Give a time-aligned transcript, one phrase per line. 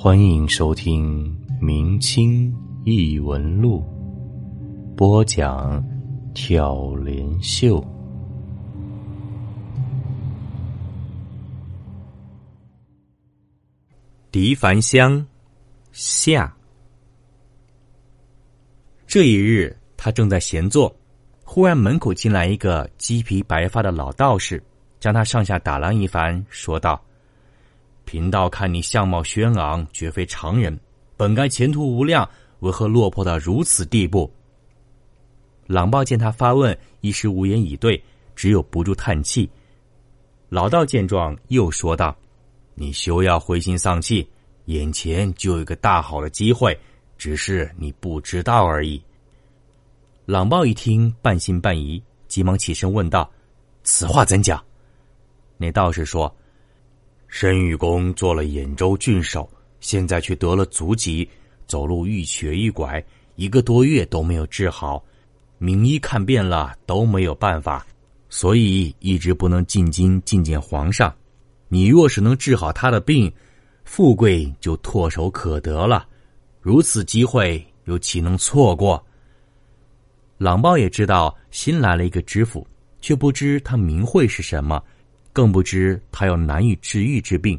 [0.00, 3.84] 欢迎收听《明清异闻录》，
[4.94, 5.84] 播讲
[6.32, 7.84] 挑帘秀。
[14.30, 15.26] 狄凡香
[15.90, 16.56] 下。
[19.04, 20.94] 这一日，他正在闲坐，
[21.42, 24.62] 忽然门口进来一个鸡皮白发的老道士，
[25.00, 27.02] 将他上下打量一番，说道
[28.08, 30.80] ：“贫道看你相貌轩昂，绝非常人，
[31.14, 32.26] 本该前途无量，
[32.60, 34.32] 为何落魄到如此地步？”
[35.68, 38.02] 朗报见他发问，一时无言以对，
[38.34, 39.46] 只有不住叹气。
[40.48, 42.16] 老道见状，又说道。
[42.74, 44.26] 你休要灰心丧气，
[44.64, 46.74] 眼前就有一个大好的机会，
[47.18, 49.02] 只是你不知道而已。
[50.24, 53.30] 朗报一听，半信半疑，急忙起身问道
[53.84, 54.64] ：“此话怎讲？”
[55.58, 56.34] 那道士说
[57.28, 59.48] ：“申玉公做了兖州郡守，
[59.80, 61.28] 现在却得了足疾，
[61.66, 63.02] 走路一瘸一拐，
[63.36, 65.04] 一个多月都没有治好，
[65.58, 67.86] 名医看遍了都没有办法，
[68.28, 71.14] 所以一直不能进京觐见皇上。”
[71.70, 73.30] 你若是能治好他的病，
[73.84, 76.08] 富贵就唾手可得了。
[76.62, 79.04] 如此机会，又岂能错过？
[80.38, 82.66] 朗报也知道新来了一个知府，
[83.02, 84.82] 却不知他名讳是什么，
[85.38, 87.56] 更不知他有难以治愈之病，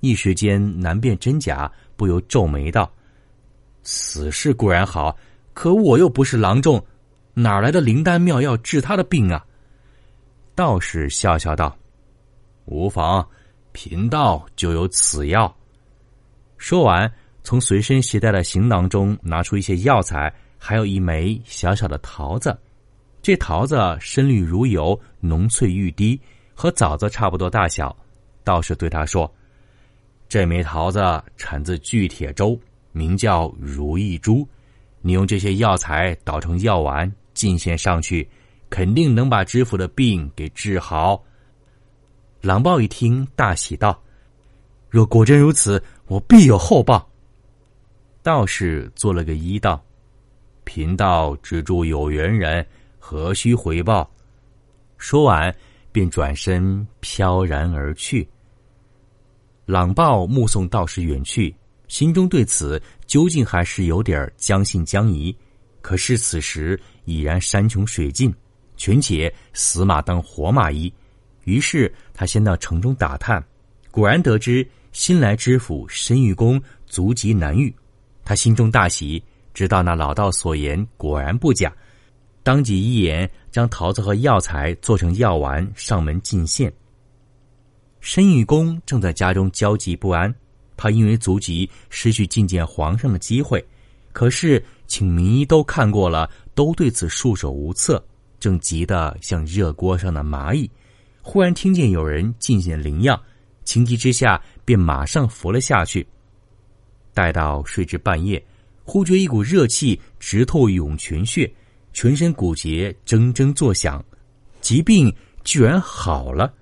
[0.00, 2.92] 一时间难辨真假，不由皱眉道
[3.84, 5.16] ：“此事固然好，
[5.54, 6.84] 可我又不是郎中，
[7.32, 9.46] 哪来的灵丹妙药治他的病啊？”
[10.56, 11.78] 道士笑笑道
[12.66, 13.24] ：“无妨。”
[13.70, 15.56] 贫道就有此药。
[16.58, 17.08] 说完，
[17.44, 22.58] 从随身携带的行囊中拿出一些药材，还有一枚小小的桃子。
[23.22, 26.20] 这桃子深绿如油，浓翠欲滴，
[26.60, 27.96] 和枣子差不多大小。
[28.44, 29.32] 道士对他说
[30.28, 31.00] ：“这枚桃子
[31.38, 32.60] 产自巨铁州，
[32.92, 34.46] 名叫如意珠。
[35.00, 38.28] 你用这些药材捣成药丸，进献上去，
[38.68, 41.24] 肯定能把知府的病给治好。”
[42.42, 43.98] 狼豹一听，大喜道
[44.90, 47.08] ：“若果真如此，我必有厚报。”
[48.22, 49.82] 道士做了个揖道
[50.64, 52.66] ：“贫道只助有缘人，
[52.98, 54.06] 何须回报？”
[54.98, 55.54] 说完，
[55.92, 58.28] 便转身飘然而去。
[59.66, 61.54] 朗豹目送道士远去，
[61.88, 65.34] 心中对此究竟还是有点将信将疑。
[65.80, 68.34] 可是此时已然山穷水尽，
[68.76, 70.92] 权且死马当活马医。
[71.44, 73.42] 于是他先到城中打探，
[73.90, 77.74] 果然得知新来知府申玉公足疾难愈，
[78.24, 79.22] 他心中大喜，
[79.54, 81.72] 知道那老道所言果然不假，
[82.42, 86.72] 当即一言将桃子和药材做成药丸上门进献。
[88.00, 90.34] 申玉公正在家中焦急不安，
[90.76, 93.62] 他因为足疾失去觐见皇上的机会，
[94.12, 98.02] 可是请名医都看过了，都对此束手无策，
[98.38, 100.70] 正急得像热锅上的蚂蚁。
[101.20, 103.22] 忽然听见有人进献灵药，
[103.64, 106.06] 情急之下便马上服了下去。
[107.12, 108.42] 待到睡至半夜，
[108.82, 111.52] 忽觉一股热气直透涌泉穴，
[111.92, 114.02] 全身骨节铮铮作响，
[114.60, 115.14] 疾病
[115.44, 116.52] 居然好了。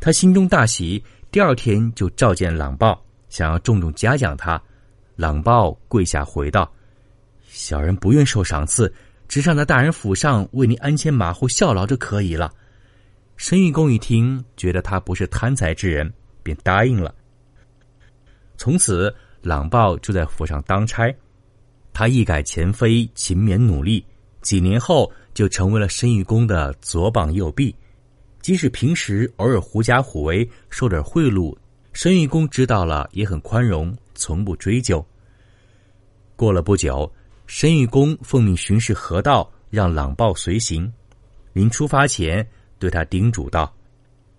[0.00, 4.60] 他心中大喜，第二天就召见朗报，想要重重嘉奖他。
[5.16, 6.70] 朗报跪下回道
[7.48, 8.92] ：“小人不愿受赏赐，
[9.26, 12.52] 只上在大人府上为您鞍前马后效劳就可以了。”
[13.36, 16.12] 申玉公一听，觉得他不是贪财之人，
[16.42, 17.14] 便答应了。
[18.56, 19.12] 从此，
[19.42, 21.12] 朗报就在府上当差，
[21.92, 24.04] 他一改前非，勤勉努力，
[24.42, 27.74] 几年后就成为了申玉公的左膀右臂。
[28.40, 31.56] 即使平时偶尔狐假虎威，收点贿赂，
[31.92, 35.04] 申玉公知道了也很宽容，从不追究。
[36.36, 37.12] 过了不久，
[37.46, 40.90] 申玉公奉命巡视河道，让朗报随行。
[41.52, 42.46] 临出发前。
[42.80, 43.74] 对他叮嘱道：“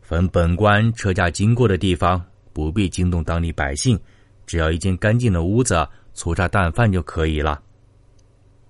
[0.01, 3.99] 凡本官车驾经过的地方，不必惊动当地百姓，
[4.47, 7.61] 只要一间干净的屋子，粗茶淡饭就可以了。”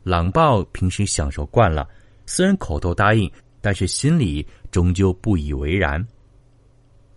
[0.10, 1.88] 朗豹平时享受惯了，
[2.26, 6.04] 虽然口头答应，但是心里终究不以为然。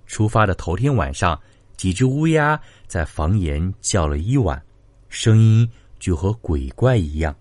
[0.06, 1.40] 出发的头天晚上，
[1.74, 4.62] 几只乌鸦在房檐叫了一晚，
[5.08, 5.66] 声音
[5.98, 7.34] 就和鬼怪一样。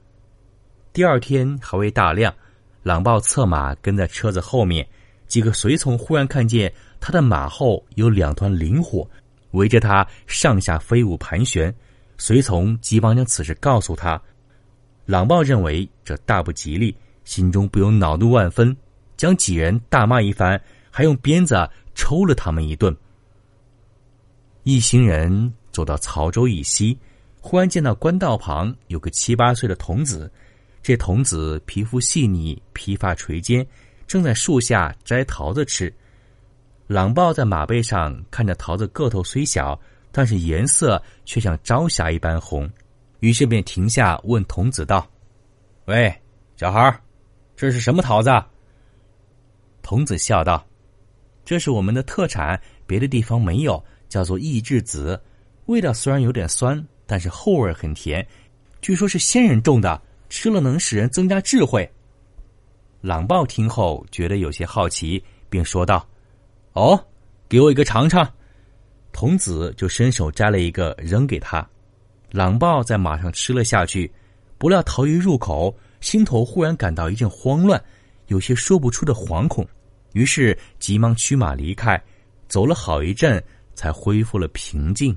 [0.93, 2.33] 第二天还未大亮，
[2.81, 4.87] 朗豹策马跟在车子后面。
[5.27, 9.05] 几个随从忽然看见他的马后有两团灵火，
[9.51, 11.73] 围着他上下飞舞盘旋。
[12.17, 14.21] 随从急忙将此事告诉他，
[15.11, 18.73] 朗豹认为这大不吉利，心中不由恼怒万分，
[19.17, 20.57] 将几人大骂一番，
[20.89, 22.95] 还用鞭子抽了他们一顿。
[24.63, 26.97] 一行人走到曹州以西，
[27.41, 30.31] 忽然见到官道旁有个七八岁的童子。
[30.81, 33.67] 这童子皮肤细腻，披发垂肩，
[34.07, 35.93] 正在树下摘桃子吃。
[36.87, 39.77] 朗豹在马背上看着桃子个头虽小，
[40.09, 42.69] 但是颜色却像朝霞一般红，
[43.21, 45.09] 于是便停下问童子道
[45.87, 46.13] ：“喂，
[46.57, 47.01] 小孩
[47.55, 48.29] 这是什么桃子？”
[49.81, 50.63] 童子笑道
[51.43, 55.19] ：“这是我们的特产，别的地方没有，叫做益智子。
[55.67, 58.27] 味道虽然有点酸，但是后味很甜，
[58.81, 59.99] 据说是仙人种的。”
[60.31, 61.91] 吃了能使人增加智慧。
[63.01, 66.07] 朗豹听后觉得有些好奇，并说道
[66.71, 66.97] ：“哦，
[67.49, 68.25] 给我一个尝尝。”
[69.11, 71.69] 童子就伸手摘了一个扔给他。
[72.31, 74.11] 朗豹在马上吃了下去，
[74.57, 77.81] 不料桃一入口，心头忽然感到一阵慌乱，
[78.27, 79.67] 有些说不出的惶恐，
[80.13, 82.01] 于是急忙驱马离开。
[82.47, 83.41] 走了好一阵，
[83.75, 85.15] 才恢复了平静。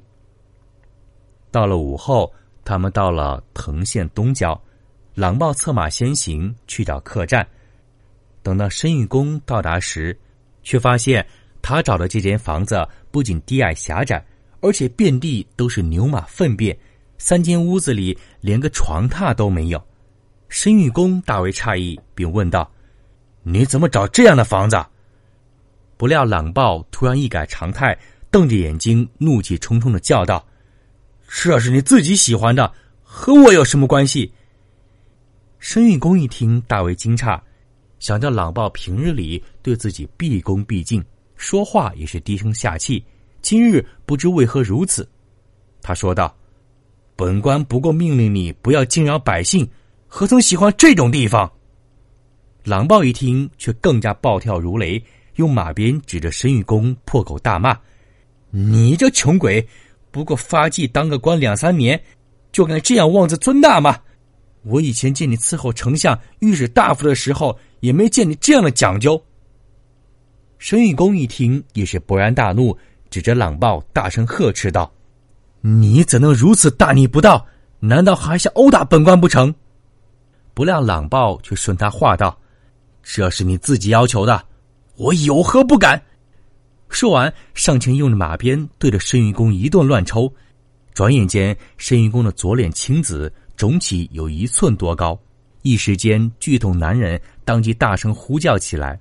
[1.51, 2.33] 到了午后，
[2.65, 4.61] 他们到了藤县东郊。
[5.15, 7.47] 朗豹策马先行去找客栈，
[8.43, 10.19] 等到申玉公到达时，
[10.65, 11.25] 却发现
[11.63, 14.25] 他找的这间房子不仅低矮狭窄，
[14.61, 16.77] 而且遍地都是牛马粪便，
[17.25, 19.83] 三间屋子里连个床榻都没有。
[20.51, 22.71] 申玉公大为诧异，并问道
[23.43, 24.77] ：“你怎么找这样的房子？”
[25.97, 27.99] 不料朗报突然一改常态，
[28.31, 30.47] 瞪着眼睛，怒气冲冲的叫道
[31.27, 32.71] ：“这是你自己喜欢的，
[33.03, 34.31] 和我有什么关系？”
[35.59, 37.41] 申玉公一听，大为惊诧，
[38.01, 41.03] 想着朗报平日里对自己毕恭毕敬，
[41.37, 43.03] 说话也是低声下气，
[43.41, 45.09] 今日不知为何如此。
[45.81, 46.37] 他说道
[47.17, 49.69] ：“本官不过命令你不要惊扰百姓，
[50.07, 51.51] 何曾喜欢这种地方？”
[52.65, 55.03] 朗报一听，却更加暴跳如雷，
[55.37, 57.79] 用马鞭指着申玉公，破口大骂
[58.51, 59.67] ：“你这穷鬼，
[60.11, 62.03] 不过发迹当个官两三年，
[62.53, 63.99] 就敢这样妄自尊大吗？”
[64.65, 69.23] 我以前见你伺候丞相、御史大夫的时候，也没见你这样的讲究。
[70.59, 72.75] 申玉公一听，也是勃然大怒，
[73.11, 74.91] 指着朗报大声呵斥道
[75.67, 77.47] ：“你怎能如此大逆不道？
[77.81, 79.55] 难道还想殴打本官不成？”
[80.53, 82.39] 不料朗报却顺他话道
[83.03, 84.45] ：“这是你自己要求的，
[84.97, 86.03] 我有何不敢？”
[86.91, 90.31] 说完，上前用着马鞭对着申玉公一顿乱抽，
[90.93, 93.33] 转眼间，申玉公的左脸青紫。
[93.57, 95.19] 肿起有一寸多高，
[95.63, 99.01] 一时间，剧痛男人当即大声呼叫起来。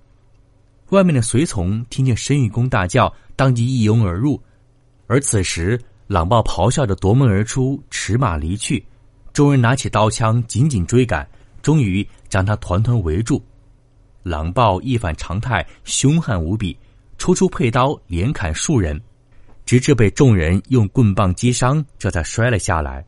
[0.92, 4.40] 外面的随从听见申玉公大叫，当即一拥而入。
[5.08, 5.80] 而此时，
[6.14, 8.86] 朗豹咆哮着夺门而出，驰马离去。
[9.34, 11.28] 众人拿起刀枪，紧紧追赶，
[11.64, 13.44] 终于将他团团围住。
[14.22, 16.78] 朗豹一反常态，凶悍无比，
[17.18, 19.02] 抽出佩刀，连砍数人，
[19.66, 23.04] 直至被众人用棍棒击伤，这才摔了下来。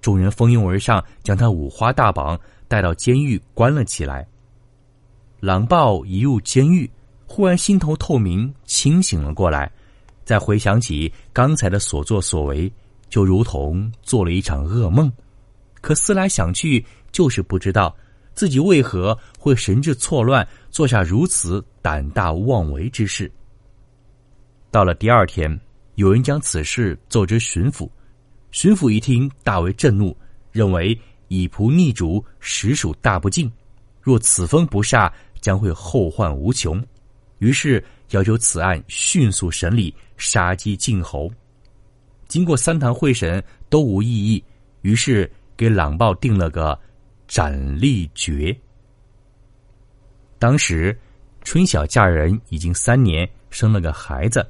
[0.00, 2.36] 众人蜂拥而上，将他五花大绑，
[2.66, 4.26] 带到监狱关了起来。
[5.38, 6.90] 狼豹一入监狱，
[7.24, 9.70] 忽然心头透明，清醒了过来。
[10.24, 12.72] 再回想起刚才的所作所为，
[13.08, 15.12] 就如同做了一场噩梦。
[15.80, 17.94] 可思来想去，就是不知道
[18.34, 23.30] 自己为何会神志错乱，做下如此胆大妄为之事。
[24.70, 25.60] 到了第二天，
[25.96, 27.88] 有人将此事奏知巡抚。
[28.52, 30.16] 巡抚一听，大为震怒，
[30.50, 30.98] 认为
[31.28, 33.50] 以仆逆主，实属大不敬。
[34.00, 35.10] 若此风不煞，
[35.40, 36.82] 将会后患无穷。
[37.38, 41.30] 于是要求此案迅速审理，杀鸡儆猴。
[42.28, 44.42] 经过三堂会审，都无异议，
[44.80, 46.78] 于是给朗报定了个
[47.28, 48.56] 斩立决。
[50.38, 50.98] 当时
[51.42, 54.46] 春晓嫁人已经三年，生了个孩子。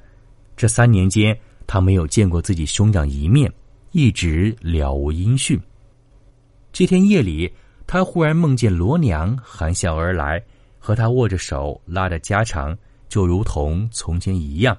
[0.56, 3.52] 这三年间，他没有见过自己兄长一面。
[3.94, 5.60] 一直了无音讯。
[6.72, 7.52] 这天夜里，
[7.86, 10.42] 他忽然梦见罗娘含笑而来，
[10.78, 12.74] 和他握着手，拉着家常，
[13.12, 14.74] 就如同从前一样。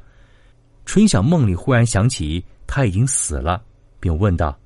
[0.88, 3.64] 春晓梦里忽然想起他已经死了，
[4.00, 4.58] 并问道：“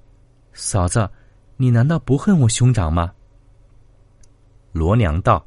[0.54, 1.10] 嫂子，
[1.58, 3.14] 你难道不恨我兄长吗？”
[4.72, 5.46] 罗娘道：“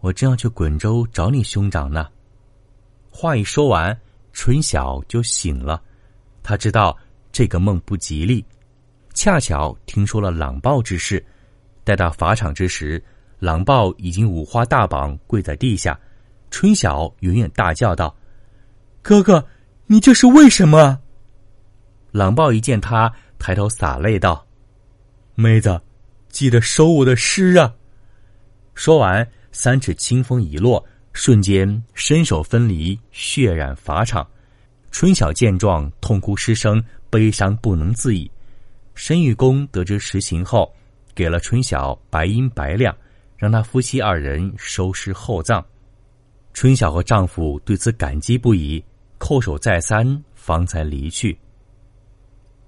[0.00, 2.08] 我正要去滚州找你兄长呢。”
[3.12, 3.94] 话一说完，
[4.32, 5.82] 春晓就醒了。
[6.42, 6.96] 他知道。
[7.32, 8.44] 这个梦不吉利，
[9.14, 11.24] 恰巧听说了朗报之事。
[11.84, 13.00] 待到法场之时，
[13.38, 15.96] 朗报已经五花大绑，跪在地下。
[16.50, 18.14] 春晓远远大叫道
[19.02, 19.46] ：“哥哥，
[19.86, 21.00] 你这是为什么？”
[22.12, 24.46] 朗报一见他，抬头洒泪道
[25.34, 25.80] ：“妹子，
[26.28, 27.72] 记得收我的尸啊！”
[28.74, 34.26] 说完，三尺清风一落，瞬间身首分离，血染法场。
[34.90, 36.82] 春晓见状，痛哭失声。
[37.10, 38.30] 悲伤不能自已。
[38.94, 40.72] 申玉公得知实情后，
[41.12, 42.96] 给了春晓白银百两，
[43.36, 45.60] 让他夫妻二人收尸厚葬。
[46.52, 48.82] 春晓和丈夫对此感激不已，
[49.18, 51.38] 叩首再三，方才离去。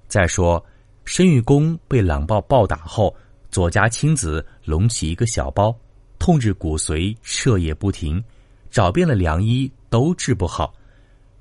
[0.06, 0.64] 再说，
[1.04, 3.14] 申玉公被狼豹暴打后，
[3.50, 5.76] 左家亲子隆起一个小包，
[6.18, 8.22] 痛至骨髓，彻夜不停，
[8.70, 10.72] 找遍了良医都治不好。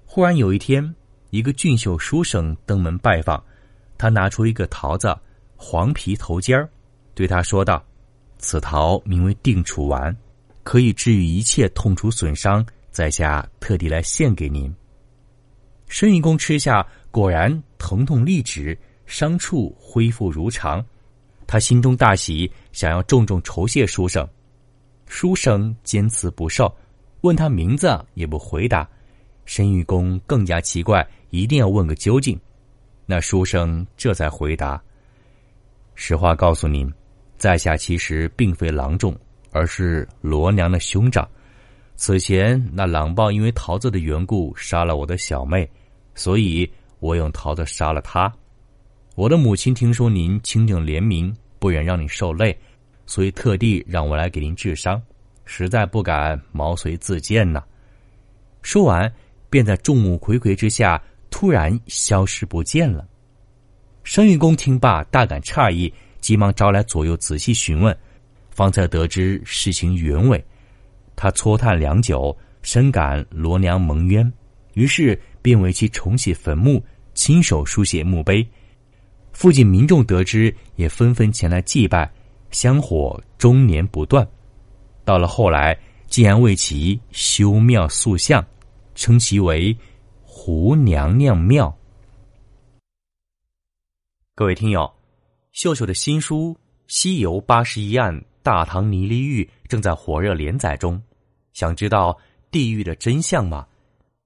[0.05, 0.95] 忽然有一天，
[1.29, 3.41] 一个俊秀书生登门拜访，
[3.98, 5.15] 他拿出一个桃子，
[5.55, 6.69] 黄皮头尖儿，
[7.13, 7.81] 对他说道
[8.39, 10.15] ：“此桃名为定楚丸。”
[10.63, 14.74] 可以治愈一切痛楚损伤，在下特地来献给您。
[15.88, 20.84] 申玉公吃下，果然疼痛立止，伤处恢复如常。
[21.46, 24.27] 他心中大喜，想要重重酬谢书生。
[25.08, 26.74] 书生坚持不受，
[27.22, 28.88] 问他名字也不回答。
[29.44, 32.39] 申玉公更加奇怪，一定要问个究竟。
[33.06, 34.82] 那书生这才回答
[35.96, 36.89] ：“实话告诉您，
[37.38, 39.13] 在下其实并非郎中。”
[39.51, 41.27] 而是罗娘的兄长。
[41.96, 45.70] 此前那狼豹因为桃子的缘故杀了我的小妹，
[46.15, 46.67] 所以
[47.00, 48.31] 我用桃子杀了他。
[49.15, 52.58] 我的母亲听说您清正廉明，不忍让你受累，
[53.05, 55.00] 所以特地让我来给您治伤，
[55.46, 57.63] 实在不敢毛遂自荐呢。
[58.63, 59.12] 说完，
[59.50, 63.05] 便在众目睽睽之下突然消失不见了。
[64.03, 67.96] 生玉公听罢，大感诧异，急忙招来左右仔细询问。
[68.51, 70.43] 方才得知事情原委，
[71.15, 74.31] 他搓叹良久，深感罗娘蒙冤，
[74.74, 78.46] 于是便为其重启坟墓，亲手书写墓碑。
[79.31, 82.12] 附近民众得知，也纷纷前来祭拜，
[82.51, 84.27] 香火终年不断。
[85.05, 85.75] 到了后来，
[86.08, 88.46] 竟然为其修庙塑像，
[88.93, 89.75] 称其为
[90.22, 91.75] “胡娘娘庙”。
[94.36, 94.91] 各位听友，
[95.53, 96.53] 秀秀的新书
[96.88, 98.13] 《西游八十一案》。
[98.43, 101.01] 大唐泥犁狱正在火热连载中，
[101.53, 102.17] 想知道
[102.50, 103.67] 地狱的真相吗？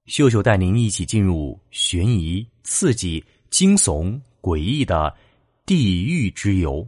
[0.05, 5.13] 秀秀带您一起进入悬疑、刺激、惊悚、诡异的
[5.65, 6.87] 地狱之游，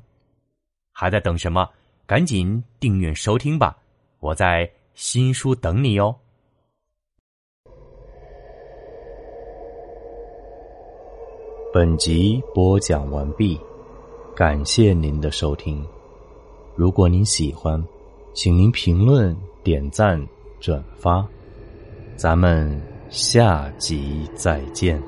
[0.92, 1.68] 还在等什么？
[2.06, 3.78] 赶紧订阅收听吧！
[4.20, 6.16] 我在新书等你哦。
[11.74, 13.60] 本集播讲完毕，
[14.36, 15.86] 感谢您的收听。
[16.78, 17.84] 如果您喜欢，
[18.36, 20.24] 请您评论、点赞、
[20.60, 21.28] 转发，
[22.16, 22.80] 咱们
[23.10, 25.02] 下集再见。